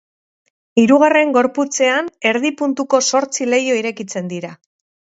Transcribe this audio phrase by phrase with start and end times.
[0.83, 4.57] Hirugarren gorputzean erdi puntuko zortzi leiho irekitzen dira.